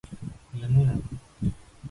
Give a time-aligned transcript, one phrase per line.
[0.57, 0.95] เรื่องเลื่อน